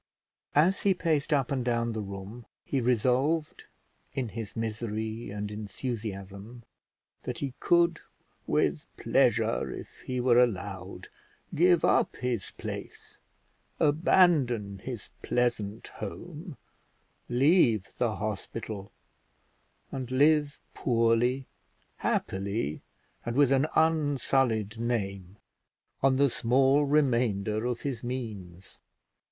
[0.55, 3.65] As he paced up and down the room he resolved
[4.15, 6.63] in his misery and enthusiasm
[7.21, 7.99] that he could
[8.47, 11.09] with pleasure, if he were allowed,
[11.53, 13.19] give up his place,
[13.79, 16.57] abandon his pleasant home,
[17.29, 18.91] leave the hospital,
[19.91, 21.45] and live poorly,
[21.97, 22.81] happily,
[23.23, 25.37] and with an unsullied name,
[26.01, 28.79] on the small remainder of his means.